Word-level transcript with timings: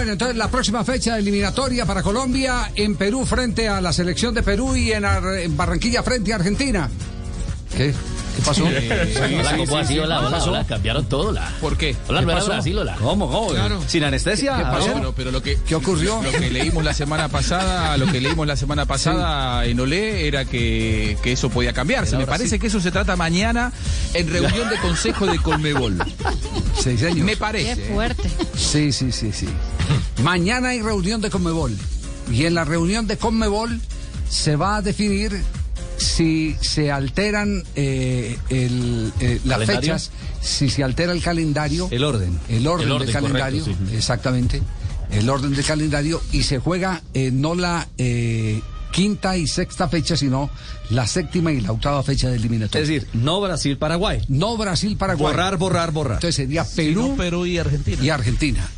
Bueno, 0.00 0.12
entonces 0.14 0.34
la 0.38 0.48
próxima 0.48 0.82
fecha 0.82 1.18
eliminatoria 1.18 1.84
para 1.84 2.02
Colombia 2.02 2.70
en 2.74 2.96
Perú 2.96 3.26
frente 3.26 3.68
a 3.68 3.82
la 3.82 3.92
selección 3.92 4.34
de 4.34 4.42
Perú 4.42 4.74
y 4.74 4.92
en, 4.92 5.04
Ar- 5.04 5.40
en 5.40 5.54
Barranquilla 5.58 6.02
frente 6.02 6.32
a 6.32 6.36
Argentina. 6.36 6.88
¿Qué? 7.76 7.92
¿Qué 8.34 8.42
pasó? 8.42 8.64
Hola, 8.64 9.56
¿cómo 9.58 9.76
así? 9.76 9.98
Hola, 9.98 10.20
hola, 10.20 10.42
hola. 10.42 10.64
Cambiaron 10.66 11.04
todo, 11.06 11.28
hola. 11.28 11.52
¿Por 11.60 11.76
qué? 11.76 11.94
Hola, 12.08 12.20
¿Qué 12.20 12.26
pasó? 12.28 12.50
Hola. 12.80 12.96
¿Cómo? 12.98 13.30
¿Cómo? 13.30 13.48
Claro. 13.48 13.82
¿Sin 13.86 14.02
anestesia? 14.02 14.56
¿Qué 14.56 14.62
pasó? 14.62 14.88
No, 14.88 14.94
pero, 14.94 15.12
pero 15.14 15.30
lo 15.32 15.42
que 15.42 15.58
¿Qué 15.66 15.74
ocurrió? 15.74 16.22
Lo 16.22 16.32
que 16.32 16.48
leímos 16.50 16.82
la 16.82 16.94
semana 16.94 17.28
pasada, 17.28 17.94
lo 17.98 18.06
que 18.06 18.22
leímos 18.22 18.46
la 18.46 18.56
semana 18.56 18.86
pasada 18.86 19.66
en 19.66 19.78
Olé 19.80 20.26
era 20.26 20.46
que, 20.46 21.18
que 21.22 21.32
eso 21.32 21.50
podía 21.50 21.74
cambiarse. 21.74 22.16
Me 22.16 22.26
parece 22.26 22.58
que 22.58 22.68
eso 22.68 22.80
se 22.80 22.90
trata 22.90 23.16
mañana 23.16 23.70
en 24.14 24.30
reunión 24.32 24.70
de 24.70 24.78
consejo 24.78 25.26
de 25.26 25.38
Colmebol. 25.38 25.98
Sí, 26.78 26.96
señor. 26.96 27.24
Me 27.24 27.32
Qué 27.32 27.36
parece. 27.36 27.72
¿eh? 27.72 27.90
fuerte. 27.92 28.30
Sí, 28.56 28.92
sí, 28.92 29.12
sí, 29.12 29.32
sí. 29.32 29.46
Mañana 30.22 30.68
hay 30.70 30.82
reunión 30.82 31.20
de 31.20 31.30
Conmebol. 31.30 31.76
Y 32.30 32.44
en 32.44 32.54
la 32.54 32.64
reunión 32.64 33.06
de 33.06 33.16
Conmebol 33.16 33.80
se 34.28 34.56
va 34.56 34.76
a 34.76 34.82
definir 34.82 35.42
si 35.96 36.56
se 36.60 36.90
alteran 36.90 37.62
eh, 37.74 38.38
el, 38.48 39.12
eh, 39.20 39.40
las 39.44 39.58
¿Calendario? 39.58 39.80
fechas, 39.94 40.10
si 40.40 40.70
se 40.70 40.82
altera 40.84 41.12
el 41.12 41.22
calendario. 41.22 41.88
El 41.90 42.04
orden. 42.04 42.38
El 42.48 42.66
orden, 42.66 42.86
El 42.86 42.92
orden, 42.92 43.06
del 43.06 43.14
calendario, 43.14 43.62
correcto, 43.64 43.84
sí. 43.90 43.96
exactamente. 43.96 44.62
El 45.10 45.28
orden 45.28 45.52
del 45.54 45.64
calendario 45.64 46.22
y 46.32 46.44
se 46.44 46.58
juega 46.58 47.02
eh, 47.14 47.30
no 47.32 47.54
la 47.56 47.88
eh, 47.98 48.62
quinta 48.90 49.36
y 49.36 49.46
sexta 49.46 49.88
fecha, 49.88 50.16
sino 50.16 50.50
la 50.90 51.06
séptima 51.06 51.52
y 51.52 51.60
la 51.60 51.72
octava 51.72 52.02
fecha 52.02 52.28
de 52.28 52.36
eliminatoria. 52.36 52.82
Es 52.82 52.88
decir, 52.88 53.08
no 53.14 53.40
Brasil-Paraguay. 53.40 54.22
no 54.28 54.56
Brasil-Paraguay. 54.56 55.32
Borrar, 55.32 55.56
borrar, 55.56 55.92
borrar. 55.92 56.16
Entonces 56.16 56.36
sería 56.36 56.64
Perú 56.64 57.14
Perú 57.16 57.46
y 57.46 57.58
Argentina. 57.58 58.02
y 58.02 58.10
Argentina. 58.10 58.68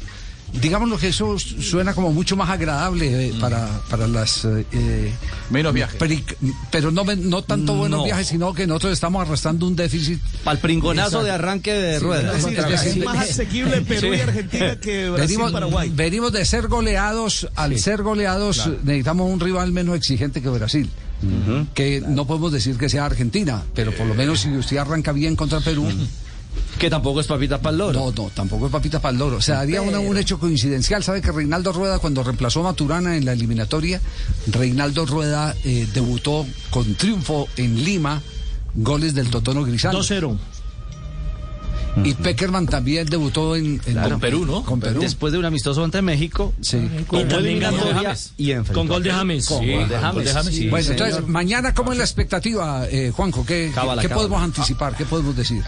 Digámoslo 0.52 0.98
que 0.98 1.08
eso 1.08 1.38
suena 1.38 1.94
como 1.94 2.12
mucho 2.12 2.36
más 2.36 2.50
agradable 2.50 3.28
eh, 3.28 3.32
para, 3.40 3.66
para 3.88 4.06
las... 4.06 4.44
eh, 4.44 4.66
eh, 4.72 5.12
Menos 5.50 5.72
viajes. 5.72 5.98
peri- 5.98 6.22
pero 6.70 6.90
no, 6.90 7.04
no 7.04 7.42
tanto 7.42 7.74
buenos 7.74 8.00
No. 8.00 8.04
viajes, 8.04 8.26
sino 8.28 8.52
que 8.52 8.66
nosotros 8.66 8.92
estamos 8.92 9.22
arrastrando 9.26 9.66
un 9.66 9.74
déficit. 9.74 10.20
Para 10.44 10.56
el 10.56 10.60
pringonazo 10.60 11.06
Exacto. 11.08 11.24
de 11.24 11.30
arranque 11.30 11.72
de 11.72 11.98
Sí, 11.98 12.04
ruedas. 12.04 12.36
es 12.36 12.44
decir, 12.44 12.58
es 12.58 12.84
decir, 12.84 13.04
más 13.04 13.30
asequible 13.30 13.80
Perú 13.82 14.14
y 14.14 14.20
Argentina 14.20 14.76
que 14.76 15.08
Brasil 15.10 15.26
venimos, 15.28 15.52
Paraguay. 15.52 15.90
venimos 15.94 16.32
de 16.32 16.44
ser 16.44 16.68
goleados, 16.68 17.48
al 17.54 17.78
ser 17.78 18.02
goleados 18.02 18.68
necesitamos 18.84 19.30
un 19.30 19.40
rival 19.40 19.72
menos 19.72 19.96
exigente 19.96 20.42
que 20.42 20.48
Brasil. 20.50 20.90
Que 21.74 22.02
no 22.06 22.26
podemos 22.26 22.50
decir 22.52 22.76
que 22.76 22.88
sea 22.88 23.04
Argentina, 23.06 23.62
pero 23.74 23.92
por 23.92 24.06
lo 24.06 24.14
menos 24.14 24.40
si 24.40 24.50
usted 24.56 24.76
arranca 24.78 25.12
bien 25.12 25.36
contra 25.36 25.60
Perú, 25.60 25.86
Que 26.78 26.90
tampoco 26.90 27.20
es 27.20 27.26
papita 27.26 27.60
para 27.60 27.72
el 27.72 27.78
loro. 27.78 28.00
No, 28.00 28.12
no, 28.24 28.30
tampoco 28.34 28.66
es 28.66 28.72
papita 28.72 29.00
para 29.00 29.12
el 29.12 29.18
loro. 29.18 29.36
O 29.36 29.40
sea, 29.40 29.60
haría 29.60 29.82
una- 29.82 30.00
un 30.00 30.16
hecho 30.18 30.38
coincidencial. 30.38 31.02
¿Sabe 31.04 31.22
que 31.22 31.30
Reinaldo 31.30 31.72
Rueda, 31.72 31.98
cuando 31.98 32.22
reemplazó 32.24 32.60
a 32.60 32.64
Maturana 32.64 33.16
en 33.16 33.24
la 33.24 33.32
eliminatoria, 33.32 34.00
Reinaldo 34.48 35.06
Rueda 35.06 35.54
eh, 35.64 35.86
debutó 35.94 36.46
con 36.70 36.94
triunfo 36.94 37.46
en 37.56 37.84
Lima, 37.84 38.20
goles 38.74 39.14
del 39.14 39.30
Totono 39.30 39.62
Grisal. 39.64 39.94
2-0. 39.94 40.36
Y 42.04 42.14
Peckerman 42.14 42.66
también 42.66 43.06
debutó 43.06 43.54
en, 43.54 43.80
en- 43.84 43.96
Con 44.02 44.18
Perú, 44.18 44.46
¿no? 44.46 44.64
Con 44.64 44.80
Perú. 44.80 45.00
Después 45.00 45.32
de 45.32 45.38
un 45.38 45.44
amistoso 45.44 45.84
ante 45.84 46.00
México. 46.00 46.54
Sí. 46.62 46.78
Con 47.06 47.28
gol 47.28 47.42
de 47.42 47.60
James. 47.60 48.32
y 48.38 48.54
Con 48.72 48.88
gol 48.88 49.02
de 49.02 49.10
a- 49.10 49.14
James. 49.16 49.46
Con 49.46 49.60
Sí, 49.60 49.72
gol 49.72 49.88
de 49.88 49.94
con 49.94 50.00
James. 50.02 50.14
gol 50.14 50.24
de 50.24 50.32
James, 50.32 50.54
sí. 50.54 50.68
Bueno, 50.68 50.90
entonces, 50.90 51.26
mañana, 51.28 51.74
¿cómo 51.74 51.92
es 51.92 51.98
la 51.98 52.04
expectativa, 52.04 52.86
eh, 52.88 53.12
Juanjo? 53.14 53.44
¿Qué, 53.44 53.70
Cábala, 53.74 54.00
qué 54.00 54.08
cábala. 54.08 54.28
podemos 54.28 54.42
anticipar? 54.42 54.96
¿Qué 54.96 55.04
podemos 55.04 55.36
decir? 55.36 55.62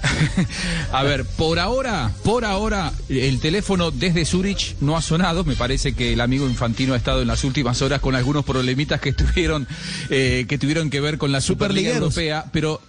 A 0.92 1.02
ver, 1.02 1.24
por 1.26 1.58
ahora, 1.58 2.10
por 2.24 2.44
ahora, 2.44 2.92
el 3.08 3.38
teléfono 3.40 3.90
desde 3.90 4.24
Zurich 4.24 4.76
no 4.80 4.96
ha 4.96 5.02
sonado. 5.02 5.44
Me 5.44 5.56
parece 5.56 5.94
que 5.94 6.14
el 6.14 6.20
amigo 6.22 6.48
Infantino 6.48 6.94
ha 6.94 6.96
estado 6.96 7.20
en 7.22 7.28
las 7.28 7.44
últimas 7.44 7.82
horas 7.82 8.00
con 8.00 8.14
algunos 8.14 8.44
problemitas 8.44 9.00
que 9.00 9.12
tuvieron, 9.12 9.68
eh, 10.10 10.46
que 10.48 10.56
tuvieron 10.58 10.88
que 10.88 11.00
ver 11.00 11.18
con 11.18 11.32
la 11.32 11.40
Superliga. 11.42 11.94
Europea. 11.94 12.46
Pero, 12.52 12.80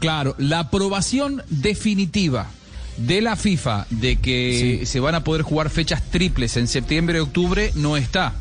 claro, 0.00 0.34
la 0.38 0.58
aprobación 0.60 1.42
definitiva 1.50 2.48
de 2.96 3.20
la 3.20 3.36
FIFA 3.36 3.86
de 3.90 4.16
que 4.16 4.82
se 4.84 5.00
van 5.00 5.14
a 5.14 5.24
poder 5.24 5.42
jugar 5.42 5.70
fechas 5.70 6.02
triples 6.10 6.56
en 6.56 6.68
septiembre 6.68 7.18
y 7.18 7.20
octubre 7.20 7.72
no 7.74 7.96
está. 7.96 8.34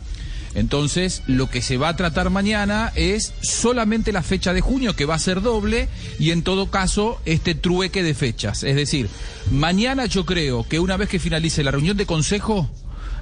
Entonces, 0.56 1.22
lo 1.28 1.50
que 1.50 1.62
se 1.62 1.78
va 1.78 1.90
a 1.90 1.96
tratar 1.96 2.30
mañana 2.30 2.92
es 2.96 3.34
solamente 3.42 4.12
la 4.12 4.24
fecha 4.24 4.54
de 4.54 4.62
junio, 4.62 4.96
que 4.96 5.06
va 5.06 5.16
a 5.16 5.20
ser 5.20 5.42
doble, 5.42 5.88
y 6.18 6.32
en 6.32 6.42
todo 6.42 6.72
caso, 6.72 7.22
este 7.26 7.54
trueque 7.56 8.04
de 8.04 8.16
fechas. 8.16 8.64
Es 8.64 8.76
decir, 8.76 9.09
mañana 9.52 10.06
yo 10.06 10.26
creo 10.26 10.68
que 10.68 10.80
una 10.80 10.98
vez 10.98 11.09
que 11.09 11.20
finalice 11.20 11.64
la 11.64 11.72
reunión 11.72 11.98
de 11.98 12.08
consejo, 12.08 12.70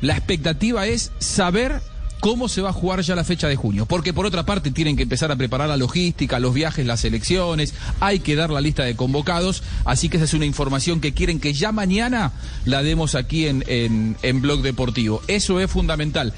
la 0.02 0.14
expectativa 0.16 0.88
es 0.88 1.12
saber 1.20 1.82
cómo 2.20 2.50
se 2.50 2.62
va 2.62 2.70
a 2.70 2.74
jugar 2.74 3.02
ya 3.02 3.16
la 3.16 3.24
fecha 3.24 3.48
de 3.48 3.56
junio. 3.56 3.86
Porque 3.86 4.14
por 4.14 4.26
otra 4.26 4.46
parte 4.46 4.72
tienen 4.72 4.96
que 4.96 5.04
empezar 5.04 5.32
a 5.32 5.36
preparar 5.36 5.70
la 5.70 5.78
logística, 5.78 6.40
los 6.40 6.54
viajes, 6.54 6.86
las 6.86 7.04
elecciones, 7.06 7.74
hay 8.00 8.20
que 8.20 8.36
dar 8.36 8.50
la 8.50 8.62
lista 8.62 8.84
de 8.84 8.96
convocados, 8.96 9.64
así 9.86 10.10
que 10.10 10.18
esa 10.18 10.26
es 10.26 10.34
una 10.34 10.46
información 10.46 11.00
que 11.02 11.14
quieren 11.14 11.40
que 11.40 11.54
ya 11.54 11.72
mañana 11.72 12.32
la 12.66 12.84
demos 12.84 13.16
aquí 13.16 13.48
en, 13.48 13.64
en, 13.68 14.18
en 14.22 14.42
Blog 14.42 14.62
Deportivo. 14.62 15.22
Eso 15.28 15.60
es 15.60 15.70
fundamental. 15.70 16.34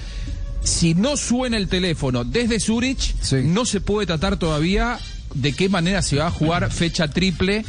Si 0.62 0.94
no 0.94 1.16
suena 1.16 1.58
el 1.58 1.68
teléfono 1.70 2.24
desde 2.26 2.60
Zurich, 2.60 3.16
Sí. 3.22 3.38
no 3.44 3.66
se 3.66 3.80
puede 3.82 4.06
tratar 4.08 4.38
todavía 4.38 5.00
de 5.34 5.54
qué 5.54 5.70
manera 5.70 6.02
se 6.02 6.18
va 6.18 6.28
a 6.28 6.32
jugar 6.32 6.70
fecha 6.72 7.08
triple 7.08 7.64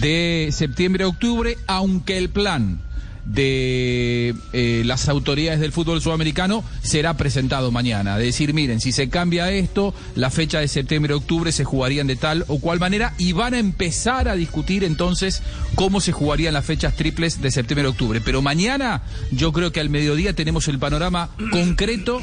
de 0.00 0.50
septiembre 0.52 1.04
a 1.04 1.08
octubre, 1.08 1.56
aunque 1.66 2.18
el 2.18 2.28
plan 2.28 2.80
de 3.24 4.34
eh, 4.52 4.82
las 4.84 5.08
autoridades 5.08 5.60
del 5.60 5.72
fútbol 5.72 6.00
sudamericano 6.00 6.64
será 6.82 7.16
presentado 7.16 7.70
mañana. 7.70 8.18
De 8.18 8.26
decir, 8.26 8.54
miren, 8.54 8.80
si 8.80 8.92
se 8.92 9.08
cambia 9.08 9.50
esto, 9.50 9.94
la 10.14 10.30
fecha 10.30 10.60
de 10.60 10.68
septiembre-octubre 10.68 11.52
se 11.52 11.64
jugarían 11.64 12.06
de 12.06 12.16
tal 12.16 12.44
o 12.48 12.60
cual 12.60 12.78
manera 12.78 13.14
y 13.18 13.32
van 13.32 13.54
a 13.54 13.58
empezar 13.58 14.28
a 14.28 14.34
discutir 14.34 14.84
entonces 14.84 15.42
cómo 15.74 16.00
se 16.00 16.12
jugarían 16.12 16.54
las 16.54 16.64
fechas 16.64 16.96
triples 16.96 17.40
de 17.40 17.50
septiembre-octubre. 17.50 18.20
Pero 18.20 18.42
mañana 18.42 19.02
yo 19.30 19.52
creo 19.52 19.72
que 19.72 19.80
al 19.80 19.90
mediodía 19.90 20.34
tenemos 20.34 20.68
el 20.68 20.78
panorama 20.78 21.30
concreto 21.50 22.20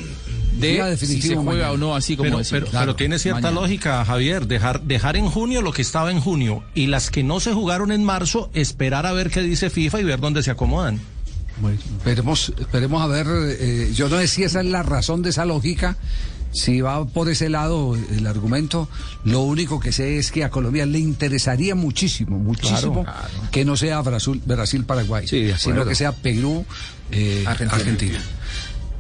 de 0.60 0.98
si 0.98 1.22
se 1.22 1.36
juega 1.36 1.44
mañana. 1.44 1.72
o 1.72 1.78
no, 1.78 1.96
así 1.96 2.16
como 2.18 2.26
Pero, 2.26 2.38
decimos. 2.40 2.64
pero- 2.70 2.80
pero 2.80 2.96
tiene 2.96 3.20
cierta 3.20 3.42
Mañana. 3.42 3.62
lógica, 3.62 4.06
Javier, 4.06 4.48
dejar, 4.48 4.82
dejar 4.84 5.16
en 5.18 5.28
junio 5.28 5.62
lo 5.62 5.72
que 5.72 5.82
estaba 5.82 6.12
en 6.12 6.20
junio 6.20 6.64
y 6.76 6.88
las 6.88 7.10
que 7.10 7.24
no 7.24 7.40
se 7.40 7.54
jugaron 7.54 7.92
en 7.92 8.04
marzo, 8.04 8.50
esperar 8.54 9.06
a 9.06 9.14
ver 9.14 9.30
qué 9.30 9.42
dice 9.42 9.70
FIFA 9.70 10.02
y 10.02 10.04
ver 10.04 10.20
dónde 10.20 10.44
se 10.44 10.52
acomodan. 10.52 11.00
Bueno, 11.62 11.78
esperemos, 11.98 12.54
esperemos 12.60 13.02
a 13.02 13.08
ver. 13.08 13.28
eh, 13.60 13.92
yo 13.94 14.10
no 14.10 14.18
sé 14.18 14.28
si 14.28 14.44
esa 14.44 14.62
es 14.62 14.66
la 14.66 14.84
razón 14.84 15.22
de 15.22 15.30
esa 15.30 15.46
lógica. 15.46 15.96
Si 16.54 16.82
va 16.82 17.06
por 17.06 17.30
ese 17.30 17.48
lado 17.48 17.96
el 17.96 18.28
argumento, 18.28 18.90
lo 19.24 19.40
único 19.42 19.80
que 19.80 19.94
sé 19.94 20.18
es 20.18 20.34
que 20.34 20.44
a 20.44 20.50
Colombia 20.50 20.86
le 20.86 21.00
interesaría 21.00 21.76
muchísimo, 21.76 22.38
muchísimo 22.40 23.06
que 23.52 23.64
no 23.64 23.78
sea 23.78 24.02
Brasil, 24.02 24.42
Brasil-Paraguay, 24.46 25.28
Sí, 25.30 25.44
de 25.44 25.58
sino 25.58 25.86
que 25.86 25.96
sea 25.96 26.12
Perú, 26.12 26.66
eh, 27.12 27.46
Argentina. 27.48 28.20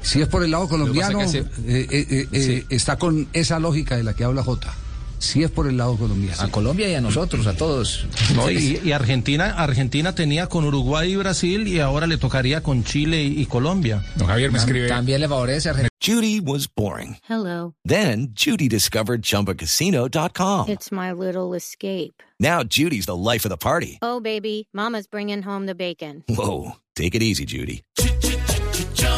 Si 0.01 0.21
es 0.21 0.27
por 0.27 0.43
el 0.43 0.51
lado 0.51 0.67
colombiano, 0.67 1.19
que 1.19 1.25
pasa 1.25 1.37
eh, 1.37 1.43
es 1.65 1.67
eh, 1.67 2.07
eh, 2.09 2.27
eh, 2.31 2.65
está 2.69 2.97
con 2.97 3.27
esa 3.33 3.59
lógica 3.59 3.97
de 3.97 4.03
la 4.03 4.13
que 4.13 4.23
habla 4.23 4.43
Jota. 4.43 4.73
Si 5.19 5.43
es 5.43 5.51
por 5.51 5.67
el 5.67 5.77
lado 5.77 5.97
colombiano. 5.97 6.41
A 6.41 6.47
Colombia 6.49 6.89
y 6.89 6.95
a 6.95 7.01
nosotros, 7.01 7.45
a 7.45 7.55
todos. 7.55 8.07
¿no? 8.35 8.49
Y, 8.49 8.81
y 8.83 8.91
Argentina, 8.91 9.53
Argentina 9.55 10.15
tenía 10.15 10.47
con 10.47 10.65
Uruguay 10.65 11.11
y 11.11 11.15
Brasil 11.15 11.67
y 11.67 11.79
ahora 11.79 12.07
le 12.07 12.17
tocaría 12.17 12.63
con 12.63 12.83
Chile 12.83 13.23
y, 13.23 13.39
y 13.39 13.45
Colombia. 13.45 14.03
Don 14.15 14.27
Javier 14.27 14.51
me 14.51 14.57
escribe. 14.57 14.87
También 14.87 15.21
le 15.21 15.27
favorece 15.27 15.69
a 15.69 15.73
Argentina. 15.73 15.89
Judy 16.03 16.39
was 16.39 16.67
boring. 16.67 17.17
Hello. 17.29 17.75
Then 17.85 18.29
Judy 18.33 18.67
discovered 18.67 19.21
ChumbaCasino.com. 19.21 20.69
It's 20.69 20.91
my 20.91 21.11
little 21.11 21.53
escape. 21.53 22.23
Now 22.39 22.63
Judy's 22.63 23.05
the 23.05 23.15
life 23.15 23.45
of 23.45 23.51
the 23.51 23.57
party. 23.57 23.99
Oh, 24.01 24.19
baby, 24.19 24.67
Mama's 24.73 25.05
bringing 25.05 25.43
home 25.43 25.67
the 25.67 25.75
bacon. 25.75 26.23
Whoa, 26.27 26.77
take 26.95 27.13
it 27.13 27.21
easy, 27.21 27.45
Judy. 27.45 27.83